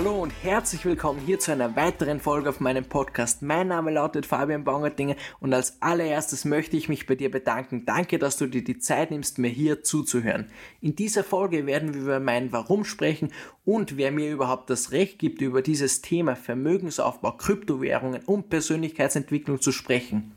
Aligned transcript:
Hallo 0.00 0.22
und 0.22 0.32
herzlich 0.42 0.86
willkommen 0.86 1.20
hier 1.26 1.38
zu 1.38 1.52
einer 1.52 1.76
weiteren 1.76 2.20
Folge 2.20 2.48
auf 2.48 2.58
meinem 2.58 2.86
Podcast. 2.86 3.42
Mein 3.42 3.68
Name 3.68 3.90
lautet 3.90 4.24
Fabian 4.24 4.64
Baumgartlinger 4.64 5.14
und 5.40 5.52
als 5.52 5.82
allererstes 5.82 6.46
möchte 6.46 6.78
ich 6.78 6.88
mich 6.88 7.06
bei 7.06 7.16
dir 7.16 7.30
bedanken. 7.30 7.84
Danke, 7.84 8.18
dass 8.18 8.38
du 8.38 8.46
dir 8.46 8.64
die 8.64 8.78
Zeit 8.78 9.10
nimmst, 9.10 9.36
mir 9.36 9.50
hier 9.50 9.82
zuzuhören. 9.82 10.46
In 10.80 10.96
dieser 10.96 11.22
Folge 11.22 11.66
werden 11.66 11.92
wir 11.92 12.00
über 12.00 12.18
mein 12.18 12.50
Warum 12.50 12.86
sprechen 12.86 13.30
und 13.66 13.98
wer 13.98 14.10
mir 14.10 14.32
überhaupt 14.32 14.70
das 14.70 14.90
Recht 14.90 15.18
gibt, 15.18 15.42
über 15.42 15.60
dieses 15.60 16.00
Thema 16.00 16.34
Vermögensaufbau, 16.34 17.32
Kryptowährungen 17.32 18.22
und 18.24 18.48
Persönlichkeitsentwicklung 18.48 19.60
zu 19.60 19.70
sprechen. 19.70 20.34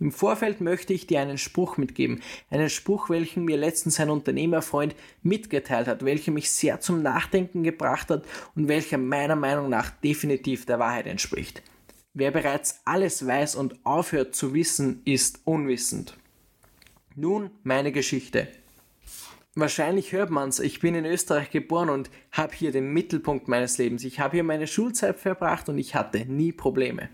Im 0.00 0.12
Vorfeld 0.12 0.60
möchte 0.60 0.92
ich 0.92 1.06
dir 1.06 1.20
einen 1.20 1.38
Spruch 1.38 1.76
mitgeben, 1.76 2.20
einen 2.50 2.70
Spruch, 2.70 3.10
welchen 3.10 3.44
mir 3.44 3.56
letztens 3.56 3.98
ein 3.98 4.10
Unternehmerfreund 4.10 4.94
mitgeteilt 5.22 5.88
hat, 5.88 6.04
welcher 6.04 6.30
mich 6.30 6.50
sehr 6.50 6.80
zum 6.80 7.02
Nachdenken 7.02 7.64
gebracht 7.64 8.10
hat 8.10 8.24
und 8.54 8.68
welcher 8.68 8.98
meiner 8.98 9.36
Meinung 9.36 9.68
nach 9.68 9.90
definitiv 9.90 10.66
der 10.66 10.78
Wahrheit 10.78 11.06
entspricht. 11.06 11.62
Wer 12.14 12.30
bereits 12.30 12.80
alles 12.84 13.26
weiß 13.26 13.56
und 13.56 13.84
aufhört 13.84 14.34
zu 14.34 14.54
wissen, 14.54 15.02
ist 15.04 15.40
unwissend. 15.44 16.16
Nun 17.16 17.50
meine 17.64 17.90
Geschichte. 17.90 18.48
Wahrscheinlich 19.56 20.12
hört 20.12 20.30
man's, 20.30 20.60
ich 20.60 20.78
bin 20.78 20.94
in 20.94 21.04
Österreich 21.04 21.50
geboren 21.50 21.90
und 21.90 22.10
habe 22.30 22.54
hier 22.54 22.70
den 22.70 22.92
Mittelpunkt 22.92 23.48
meines 23.48 23.76
Lebens. 23.78 24.04
Ich 24.04 24.20
habe 24.20 24.36
hier 24.36 24.44
meine 24.44 24.68
Schulzeit 24.68 25.18
verbracht 25.18 25.68
und 25.68 25.78
ich 25.78 25.96
hatte 25.96 26.24
nie 26.26 26.52
Probleme. 26.52 27.08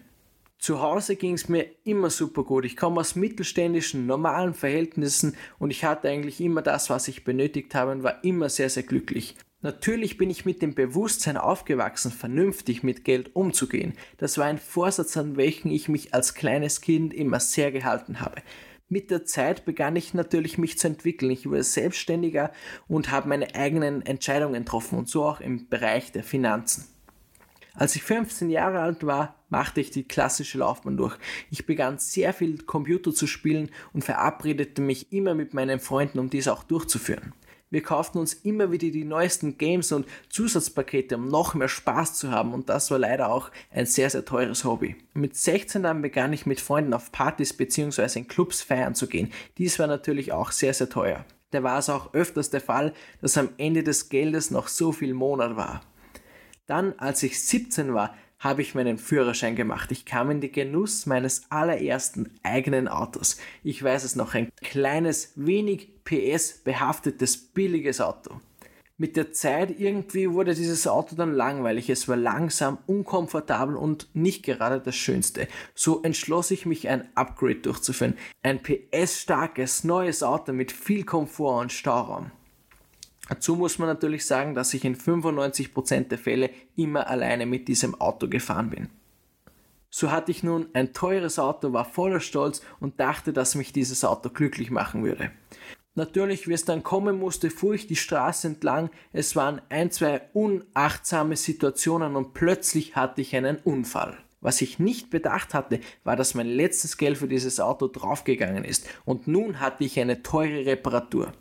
Zu 0.65 0.81
Hause 0.81 1.17
ging 1.17 1.35
es 1.35 1.51
mir 1.51 1.67
immer 1.85 2.09
super 2.09 2.43
gut. 2.43 2.65
Ich 2.65 2.75
komme 2.75 2.99
aus 2.99 3.17
mittelständischen, 3.17 4.07
normalen 4.07 4.55
Verhältnissen 4.55 5.37
und 5.59 5.71
ich 5.71 5.85
hatte 5.85 6.09
eigentlich 6.09 6.41
immer 6.41 6.63
das, 6.63 6.89
was 6.89 7.07
ich 7.07 7.23
benötigt 7.23 7.75
habe 7.75 7.93
und 7.93 8.03
war 8.03 8.25
immer 8.25 8.49
sehr, 8.49 8.71
sehr 8.71 8.85
glücklich. 8.85 9.37
Natürlich 9.61 10.17
bin 10.17 10.31
ich 10.31 10.47
mit 10.47 10.63
dem 10.63 10.75
Bewusstsein 10.75 11.37
aufgewachsen, 11.37 12.11
vernünftig 12.11 12.83
mit 12.83 13.05
Geld 13.05 13.37
umzugehen. 13.37 13.93
Das 14.17 14.39
war 14.39 14.47
ein 14.47 14.57
Vorsatz, 14.57 15.19
an 15.19 15.37
welchen 15.37 15.71
ich 15.71 15.91
mich 15.91 16.15
als 16.15 16.33
kleines 16.33 16.81
Kind 16.81 17.13
immer 17.13 17.41
sehr 17.41 17.71
gehalten 17.71 18.21
habe. 18.21 18.41
Mit 18.89 19.11
der 19.11 19.27
Zeit 19.27 19.67
begann 19.67 19.97
ich 19.97 20.15
natürlich 20.15 20.57
mich 20.57 20.79
zu 20.79 20.87
entwickeln. 20.87 21.31
Ich 21.31 21.47
wurde 21.47 21.63
selbstständiger 21.63 22.51
und 22.89 23.11
habe 23.11 23.29
meine 23.29 23.55
eigenen 23.55 24.01
Entscheidungen 24.01 24.65
getroffen 24.65 24.99
und 24.99 25.11
so 25.11 25.25
auch 25.25 25.41
im 25.41 25.69
Bereich 25.69 26.11
der 26.11 26.25
Finanzen. 26.25 26.94
Als 27.77 27.97
ich 27.97 28.05
15 28.05 28.51
Jahre 28.51 28.81
alt 28.81 29.05
war, 29.05 29.35
machte 29.49 29.81
ich 29.81 29.91
die 29.91 30.07
klassische 30.07 30.59
Laufbahn 30.59 30.97
durch. 30.97 31.17
Ich 31.51 31.67
begann 31.67 31.99
sehr 31.99 32.33
viel 32.33 32.59
Computer 32.59 33.13
zu 33.13 33.27
spielen 33.27 33.71
und 33.93 34.05
verabredete 34.05 34.81
mich 34.81 35.13
immer 35.13 35.35
mit 35.35 35.55
meinen 35.55 35.81
Freunden, 35.81 36.21
um 36.21 36.31
dies 36.31 36.47
auch 36.47 36.63
durchzuführen. 36.63 37.33
Wir 37.71 37.83
kauften 37.83 38.19
uns 38.19 38.35
immer 38.35 38.71
wieder 38.71 38.91
die 38.91 39.05
neuesten 39.05 39.59
Games 39.59 39.91
und 39.91 40.07
Zusatzpakete, 40.29 41.17
um 41.17 41.27
noch 41.27 41.55
mehr 41.55 41.69
Spaß 41.69 42.15
zu 42.15 42.31
haben 42.31 42.55
und 42.55 42.69
das 42.69 42.93
war 42.93 43.01
leider 43.01 43.33
auch 43.33 43.51
ein 43.73 43.87
sehr, 43.87 44.09
sehr 44.09 44.25
teures 44.25 44.65
Hobby. 44.65 44.95
Mit 45.13 45.37
16 45.37 45.83
dann 45.83 46.01
begann 46.01 46.33
ich 46.33 46.47
mit 46.47 46.61
Freunden 46.61 46.95
auf 46.95 47.11
Partys 47.11 47.53
bzw. 47.53 48.21
in 48.21 48.29
Clubs 48.29 48.63
feiern 48.63 48.95
zu 48.95 49.09
gehen. 49.09 49.33
Dies 49.59 49.81
war 49.81 49.89
natürlich 49.89 50.33
auch 50.33 50.53
sehr, 50.53 50.75
sehr 50.75 50.89
teuer. 50.89 51.25
Da 51.51 51.65
war 51.65 51.81
es 51.81 51.91
auch 51.91 52.15
öfters 52.15 52.51
der 52.51 52.61
Fall, 52.61 52.93
dass 53.21 53.37
am 53.37 53.49
Ende 53.59 53.83
des 53.83 54.09
Geldes 54.09 54.53
noch 54.53 54.69
so 54.69 54.93
viel 54.93 55.13
Monat 55.13 55.57
war. 55.57 55.81
Dann, 56.67 56.95
als 56.99 57.23
ich 57.23 57.41
17 57.41 57.93
war, 57.93 58.15
habe 58.39 58.63
ich 58.63 58.75
meinen 58.75 58.99
Führerschein 58.99 59.57
gemacht. 59.57 59.91
Ich 59.93 60.05
kam 60.05 60.31
in 60.31 60.41
den 60.41 60.53
Genuss 60.53 61.07
meines 61.07 61.51
allerersten 61.51 62.31
eigenen 62.43 62.89
Autos. 62.89 63.39
Ich 63.63 63.83
weiß 63.83 64.05
es 64.05 64.17
noch, 64.17 64.35
ein 64.35 64.51
kleines, 64.63 65.33
wenig 65.37 66.05
PS 66.05 66.61
behaftetes, 66.65 67.37
billiges 67.37 68.01
Auto. 68.01 68.41
Mit 68.97 69.17
der 69.17 69.33
Zeit 69.33 69.81
irgendwie 69.81 70.31
wurde 70.31 70.55
dieses 70.55 70.87
Auto 70.87 71.17
dann 71.17 71.33
langweilig. 71.33 71.91
Es 71.91 72.07
war 72.07 72.17
langsam, 72.17 72.79
unkomfortabel 72.87 73.77
und 73.77 74.09
nicht 74.15 74.45
gerade 74.45 74.79
das 74.81 74.95
Schönste. 74.95 75.49
So 75.75 76.03
entschloss 76.03 76.51
ich 76.51 76.65
mich, 76.65 76.89
ein 76.89 77.09
Upgrade 77.17 77.57
durchzuführen. 77.57 78.17
Ein 78.43 78.63
PS-starkes, 78.63 79.85
neues 79.85 80.23
Auto 80.23 80.53
mit 80.53 80.71
viel 80.71 81.05
Komfort 81.05 81.61
und 81.61 81.73
Stauraum. 81.73 82.31
Dazu 83.29 83.57
muss 83.57 83.79
man 83.79 83.89
natürlich 83.89 84.27
sagen, 84.27 84.55
dass 84.55 84.75
ich 84.75 84.85
in 84.85 84.97
95% 84.97 86.09
der 86.09 86.19
Fälle 86.19 86.51
immer 86.77 87.07
alleine 87.09 87.47
mit 87.47 87.69
diesem 87.69 88.01
Auto 88.01 88.29
gefahren 88.29 88.71
bin. 88.71 88.89
So 89.91 90.11
hatte 90.11 90.33
ich 90.33 90.43
nun 90.43 90.67
ein 90.73 90.93
teures 90.93 91.39
Auto, 91.39 91.73
war 91.73 91.85
voller 91.85 92.21
Stolz 92.21 92.61
und 92.81 92.99
dachte, 92.99 93.33
dass 93.33 93.55
mich 93.55 93.73
dieses 93.73 94.05
Auto 94.05 94.29
glücklich 94.29 94.71
machen 94.71 95.05
würde. 95.05 95.31
Natürlich, 95.95 96.49
wie 96.49 96.53
es 96.53 96.65
dann 96.65 96.83
kommen 96.83 97.17
musste, 97.17 97.51
fuhr 97.51 97.75
ich 97.75 97.87
die 97.87 97.95
Straße 97.95 98.49
entlang. 98.49 98.91
Es 99.13 99.37
waren 99.37 99.61
ein, 99.69 99.93
zwei 99.93 100.23
unachtsame 100.33 101.37
Situationen 101.37 102.17
und 102.17 102.35
plötzlich 102.35 102.97
hatte 102.97 103.21
ich 103.21 103.37
einen 103.37 103.59
Unfall. 103.59 104.19
Was 104.41 104.61
ich 104.61 104.81
nicht 104.81 105.11
bedacht 105.11 105.55
hatte, 105.55 105.79
war, 106.03 106.17
dass 106.17 106.35
mein 106.35 106.49
letztes 106.49 106.99
Geld 106.99 107.17
für 107.17 107.29
dieses 107.29 107.61
Auto 107.61 107.87
draufgegangen 107.87 108.65
ist 108.65 108.89
und 109.05 109.29
nun 109.29 109.61
hatte 109.61 109.85
ich 109.85 109.99
eine 110.01 110.25
teure 110.25 110.67
Reparatur. 110.67 111.33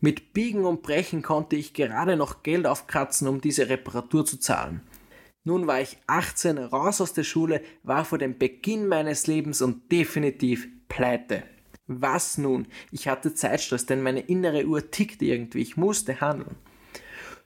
Mit 0.00 0.32
Biegen 0.32 0.64
und 0.64 0.82
Brechen 0.82 1.22
konnte 1.22 1.56
ich 1.56 1.74
gerade 1.74 2.16
noch 2.16 2.42
Geld 2.42 2.66
aufkratzen, 2.66 3.28
um 3.28 3.40
diese 3.40 3.68
Reparatur 3.68 4.24
zu 4.24 4.38
zahlen. 4.38 4.82
Nun 5.44 5.66
war 5.66 5.80
ich 5.80 5.96
18, 6.06 6.58
raus 6.58 7.00
aus 7.00 7.14
der 7.14 7.24
Schule, 7.24 7.62
war 7.82 8.04
vor 8.04 8.18
dem 8.18 8.38
Beginn 8.38 8.86
meines 8.86 9.26
Lebens 9.26 9.62
und 9.62 9.90
definitiv 9.90 10.68
pleite. 10.88 11.42
Was 11.86 12.36
nun? 12.36 12.66
Ich 12.92 13.08
hatte 13.08 13.34
Zeitstress, 13.34 13.86
denn 13.86 14.02
meine 14.02 14.20
innere 14.20 14.66
Uhr 14.66 14.90
tickte 14.90 15.24
irgendwie, 15.24 15.62
ich 15.62 15.76
musste 15.78 16.20
handeln. 16.20 16.56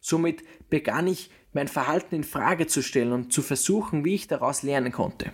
Somit 0.00 0.42
begann 0.68 1.06
ich 1.06 1.30
mein 1.52 1.68
Verhalten 1.68 2.16
in 2.16 2.24
Frage 2.24 2.66
zu 2.66 2.82
stellen 2.82 3.12
und 3.12 3.32
zu 3.32 3.40
versuchen, 3.40 4.04
wie 4.04 4.14
ich 4.14 4.26
daraus 4.26 4.64
lernen 4.64 4.90
konnte. 4.90 5.32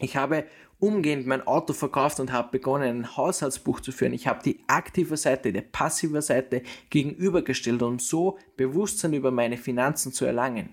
Ich 0.00 0.16
habe 0.16 0.44
umgehend 0.80 1.26
mein 1.26 1.46
Auto 1.46 1.72
verkauft 1.72 2.18
und 2.20 2.32
habe 2.32 2.50
begonnen, 2.50 3.00
ein 3.00 3.16
Haushaltsbuch 3.16 3.80
zu 3.80 3.92
führen. 3.92 4.12
Ich 4.12 4.26
habe 4.26 4.42
die 4.44 4.60
aktive 4.66 5.16
Seite 5.16 5.52
der 5.52 5.62
passive 5.62 6.20
Seite 6.20 6.62
gegenübergestellt, 6.90 7.82
um 7.82 7.98
so 7.98 8.38
Bewusstsein 8.56 9.12
über 9.12 9.30
meine 9.30 9.56
Finanzen 9.56 10.12
zu 10.12 10.24
erlangen. 10.24 10.70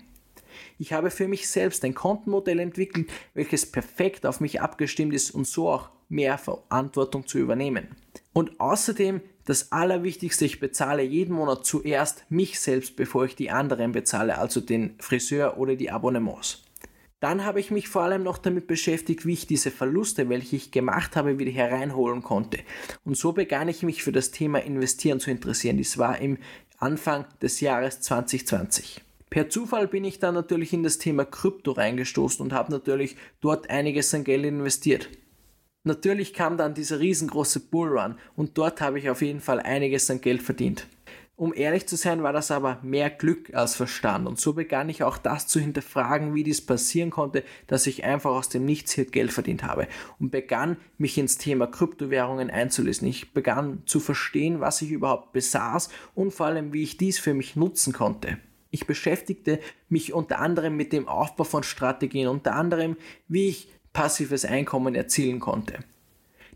Ich 0.78 0.92
habe 0.92 1.10
für 1.10 1.28
mich 1.28 1.48
selbst 1.48 1.84
ein 1.84 1.94
Kontenmodell 1.94 2.58
entwickelt, 2.58 3.10
welches 3.34 3.70
perfekt 3.70 4.26
auf 4.26 4.40
mich 4.40 4.60
abgestimmt 4.60 5.14
ist 5.14 5.30
und 5.30 5.46
so 5.46 5.68
auch 5.68 5.90
mehr 6.08 6.36
Verantwortung 6.36 7.26
zu 7.26 7.38
übernehmen. 7.38 7.86
Und 8.32 8.60
außerdem 8.60 9.22
das 9.44 9.72
Allerwichtigste, 9.72 10.44
ich 10.44 10.60
bezahle 10.60 11.02
jeden 11.02 11.34
Monat 11.34 11.64
zuerst 11.64 12.24
mich 12.28 12.60
selbst, 12.60 12.96
bevor 12.96 13.24
ich 13.24 13.34
die 13.34 13.50
anderen 13.50 13.92
bezahle, 13.92 14.38
also 14.38 14.60
den 14.60 14.94
Friseur 14.98 15.58
oder 15.58 15.74
die 15.74 15.90
Abonnements. 15.90 16.62
Dann 17.22 17.44
habe 17.44 17.60
ich 17.60 17.70
mich 17.70 17.88
vor 17.88 18.02
allem 18.02 18.24
noch 18.24 18.36
damit 18.36 18.66
beschäftigt, 18.66 19.24
wie 19.24 19.34
ich 19.34 19.46
diese 19.46 19.70
Verluste, 19.70 20.28
welche 20.28 20.56
ich 20.56 20.72
gemacht 20.72 21.14
habe, 21.14 21.38
wieder 21.38 21.52
hereinholen 21.52 22.20
konnte. 22.20 22.58
Und 23.04 23.16
so 23.16 23.30
begann 23.30 23.68
ich 23.68 23.84
mich 23.84 24.02
für 24.02 24.10
das 24.10 24.32
Thema 24.32 24.58
Investieren 24.58 25.20
zu 25.20 25.30
interessieren. 25.30 25.76
Dies 25.76 25.98
war 25.98 26.18
im 26.18 26.38
Anfang 26.78 27.26
des 27.40 27.60
Jahres 27.60 28.00
2020. 28.00 29.02
Per 29.30 29.48
Zufall 29.48 29.86
bin 29.86 30.04
ich 30.04 30.18
dann 30.18 30.34
natürlich 30.34 30.72
in 30.72 30.82
das 30.82 30.98
Thema 30.98 31.24
Krypto 31.24 31.70
reingestoßen 31.70 32.44
und 32.44 32.52
habe 32.52 32.72
natürlich 32.72 33.14
dort 33.40 33.70
einiges 33.70 34.12
an 34.14 34.24
Geld 34.24 34.44
investiert. 34.44 35.08
Natürlich 35.84 36.34
kam 36.34 36.56
dann 36.56 36.74
dieser 36.74 36.98
riesengroße 36.98 37.60
Bullrun 37.60 38.16
und 38.34 38.58
dort 38.58 38.80
habe 38.80 38.98
ich 38.98 39.08
auf 39.10 39.22
jeden 39.22 39.40
Fall 39.40 39.60
einiges 39.60 40.10
an 40.10 40.20
Geld 40.20 40.42
verdient. 40.42 40.88
Um 41.42 41.52
ehrlich 41.52 41.88
zu 41.88 41.96
sein, 41.96 42.22
war 42.22 42.32
das 42.32 42.52
aber 42.52 42.78
mehr 42.84 43.10
Glück 43.10 43.52
als 43.52 43.74
Verstand. 43.74 44.28
Und 44.28 44.38
so 44.38 44.52
begann 44.52 44.88
ich 44.88 45.02
auch 45.02 45.18
das 45.18 45.48
zu 45.48 45.58
hinterfragen, 45.58 46.36
wie 46.36 46.44
dies 46.44 46.64
passieren 46.64 47.10
konnte, 47.10 47.42
dass 47.66 47.88
ich 47.88 48.04
einfach 48.04 48.30
aus 48.30 48.48
dem 48.48 48.64
Nichts 48.64 48.92
hier 48.92 49.06
Geld 49.06 49.32
verdient 49.32 49.64
habe. 49.64 49.88
Und 50.20 50.30
begann 50.30 50.76
mich 50.98 51.18
ins 51.18 51.38
Thema 51.38 51.66
Kryptowährungen 51.66 52.48
einzulesen. 52.48 53.08
Ich 53.08 53.32
begann 53.32 53.82
zu 53.86 53.98
verstehen, 53.98 54.60
was 54.60 54.82
ich 54.82 54.92
überhaupt 54.92 55.32
besaß 55.32 55.88
und 56.14 56.32
vor 56.32 56.46
allem, 56.46 56.72
wie 56.72 56.84
ich 56.84 56.96
dies 56.96 57.18
für 57.18 57.34
mich 57.34 57.56
nutzen 57.56 57.92
konnte. 57.92 58.38
Ich 58.70 58.86
beschäftigte 58.86 59.58
mich 59.88 60.12
unter 60.12 60.38
anderem 60.38 60.76
mit 60.76 60.92
dem 60.92 61.08
Aufbau 61.08 61.42
von 61.42 61.64
Strategien, 61.64 62.28
unter 62.28 62.54
anderem, 62.54 62.96
wie 63.26 63.48
ich 63.48 63.68
passives 63.92 64.44
Einkommen 64.44 64.94
erzielen 64.94 65.40
konnte. 65.40 65.80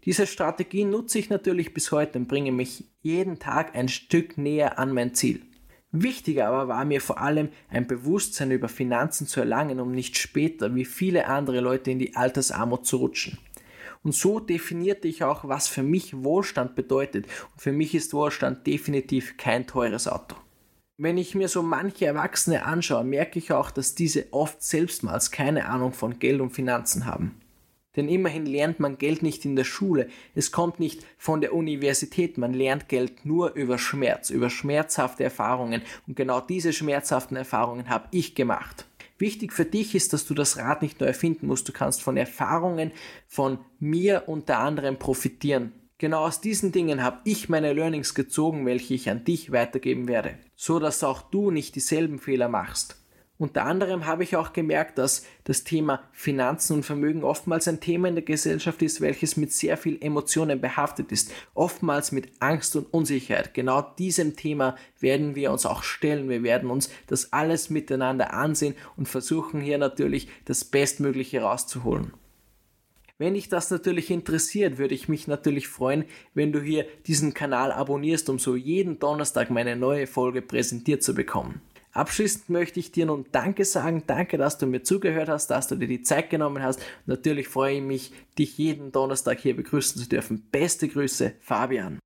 Diese 0.07 0.29
Strategie 0.29 0.85
nutze 0.85 1.19
ich 1.19 1.31
natürlich 1.31 1.75
bis 1.75 1.91
heute 1.91 2.21
und 2.21 2.29
bringe 2.29 2.53
mich 2.53 2.85
jeden 3.03 3.41
Tag 3.41 3.75
ein 3.75 3.89
Stück 3.89 4.39
näher 4.39 4.79
an 4.79 4.93
mein 4.93 5.15
Ziel. 5.15 5.43
Wichtiger 5.91 6.47
aber 6.47 6.69
war 6.69 6.85
mir 6.85 7.01
vor 7.01 7.21
allem 7.21 7.49
ein 7.69 7.89
Bewusstsein 7.89 8.53
über 8.53 8.69
Finanzen 8.69 9.27
zu 9.27 9.41
erlangen, 9.41 9.81
um 9.81 9.91
nicht 9.91 10.17
später 10.17 10.73
wie 10.77 10.85
viele 10.85 11.27
andere 11.27 11.61
Leute 11.61 11.91
in 11.91 11.99
die 11.99 12.15
Altersarmut 12.15 12.87
zu 12.87 12.99
rutschen. 12.99 13.39
Und 14.05 14.15
so 14.15 14.39
definierte 14.39 15.09
ich 15.09 15.25
auch, 15.25 15.49
was 15.49 15.67
für 15.67 15.83
mich 15.83 16.23
Wohlstand 16.23 16.77
bedeutet. 16.77 17.27
Und 17.53 17.61
für 17.61 17.73
mich 17.73 17.93
ist 17.93 18.15
Wohlstand 18.15 18.65
definitiv 18.65 19.37
kein 19.37 19.67
teures 19.67 20.07
Auto. 20.07 20.37
Wenn 20.99 21.19
ich 21.19 21.35
mir 21.35 21.49
so 21.49 21.63
manche 21.63 22.07
Erwachsene 22.07 22.65
anschaue, 22.65 23.03
merke 23.03 23.41
ich 23.41 23.51
auch, 23.51 23.73
dass 23.73 23.97
diese 23.97 24.33
oft 24.33 24.63
selbstmals 24.63 25.33
keine 25.33 25.67
Ahnung 25.69 25.93
von 25.93 26.21
Geld 26.21 26.41
und 26.41 26.51
Finanzen 26.51 27.07
haben. 27.07 27.35
Denn 27.97 28.09
immerhin 28.09 28.47
lernt 28.47 28.79
man 28.79 28.99
Geld 28.99 29.23
nicht 29.23 29.45
in 29.45 29.57
der 29.57 29.65
Schule. 29.65 30.09
Es 30.35 30.53
kommt 30.53 30.79
nicht 30.79 31.05
von 31.19 31.41
der 31.41 31.55
Universität. 31.55 32.39
Man 32.39 32.53
lernt 32.53 32.89
Geld 32.89 33.25
nur 33.25 33.55
über 33.55 33.79
Schmerz, 33.79 34.31
über 34.31 34.51
schmerzhafte 34.51 35.25
Erfahrungen. 35.25 35.83
Und 36.07 36.17
genau 36.17 36.41
diese 36.41 36.73
schmerzhaften 36.73 37.37
Erfahrungen 37.37 37.89
habe 37.89 38.09
ich 38.11 38.35
gemacht. 38.35 38.87
Wichtig 39.19 39.53
für 39.53 39.65
dich 39.65 39.95
ist, 39.95 40.13
dass 40.13 40.27
du 40.27 40.35
das 40.35 40.59
Rad 40.59 40.83
nicht 40.83 41.01
neu 41.01 41.07
erfinden 41.07 41.47
musst. 41.47 41.69
Du 41.69 41.73
kannst 41.73 42.03
von 42.03 42.19
Erfahrungen 42.19 42.93
von 43.27 43.59
mir 43.81 44.25
unter 44.27 44.59
anderem 44.59 44.99
profitieren. 44.99 45.73
Genau 45.99 46.27
aus 46.27 46.43
diesen 46.43 46.73
Dingen 46.73 47.03
habe 47.03 47.21
ich 47.25 47.49
meine 47.49 47.73
Learnings 47.73 48.15
gezogen, 48.15 48.67
welche 48.67 48.93
ich 48.93 49.09
an 49.09 49.25
dich 49.25 49.51
weitergeben 49.51 50.09
werde, 50.09 50.39
so 50.55 50.79
dass 50.79 51.03
auch 51.03 51.23
du 51.23 51.51
nicht 51.51 51.75
dieselben 51.75 52.19
Fehler 52.19 52.51
machst. 52.51 52.97
Unter 53.39 53.67
anderem 53.67 54.07
habe 54.07 54.23
ich 54.23 54.35
auch 54.35 54.55
gemerkt, 54.55 54.97
dass 54.97 55.27
das 55.45 55.63
Thema 55.63 56.03
Finanzen 56.13 56.77
und 56.77 56.85
Vermögen 56.85 57.23
oftmals 57.23 57.69
ein 57.69 57.81
Thema 57.81 58.09
in 58.09 58.15
der 58.15 58.25
Gesellschaft 58.25 58.81
ist, 58.81 59.03
welches 59.03 59.37
mit 59.37 59.53
sehr 59.53 59.77
viel 59.77 59.99
Emotionen 60.01 60.59
behaftet 60.59 61.13
ist, 61.13 61.31
oftmals 61.53 62.13
mit 62.13 62.31
Angst 62.41 62.77
und 62.77 62.93
Unsicherheit. 62.95 63.53
Genau 63.53 63.83
diesem 63.83 64.37
Thema 64.37 64.77
werden 65.01 65.35
wir 65.35 65.53
uns 65.53 65.67
auch 65.67 65.83
stellen. 65.83 66.31
Wir 66.31 66.43
werden 66.43 66.71
uns 66.71 66.89
das 67.09 67.35
alles 67.35 67.69
miteinander 67.69 68.33
ansehen 68.33 68.75
und 68.97 69.07
versuchen 69.07 69.61
hier 69.61 69.77
natürlich 69.77 70.29
das 70.47 70.65
Bestmögliche 70.65 71.43
rauszuholen. 71.43 72.15
Wenn 73.19 73.35
dich 73.35 73.49
das 73.49 73.71
natürlich 73.71 74.11
interessiert, 74.11 74.79
würde 74.79 74.95
ich 74.95 75.09
mich 75.09 75.27
natürlich 75.27 75.69
freuen, 75.69 76.05
wenn 76.35 76.53
du 76.53 76.61
hier 76.61 76.87
diesen 77.07 77.33
Kanal 77.33 77.73
abonnierst, 77.73 78.29
um 78.31 78.39
so 78.39 78.57
jeden 78.57 78.99
Donnerstag 78.99 79.51
meine 79.51 79.77
neue 79.77 80.07
Folge 80.07 80.43
präsentiert 80.43 81.03
zu 81.03 81.15
bekommen. 81.15 81.63
Abschließend 81.97 82.51
möchte 82.51 82.79
ich 82.79 82.93
dir 82.93 83.07
nun 83.07 83.25
Danke 83.33 83.65
sagen. 83.65 84.03
Danke, 84.07 84.37
dass 84.37 84.59
du 84.59 84.67
mir 84.67 84.83
zugehört 84.83 85.31
hast, 85.31 85.47
dass 85.47 85.69
du 85.69 85.77
dir 85.77 85.89
die 85.89 86.03
Zeit 86.03 86.29
genommen 86.29 86.63
hast. 86.63 86.79
Natürlich 87.07 87.49
freue 87.49 87.77
ich 87.77 87.83
mich, 87.83 88.13
dich 88.39 88.59
jeden 88.59 88.93
Donnerstag 88.93 89.39
hier 89.41 89.57
begrüßen 89.57 90.03
zu 90.03 90.07
dürfen. 90.07 90.47
Beste 90.51 90.89
Grüße, 90.89 91.33
Fabian. 91.41 91.99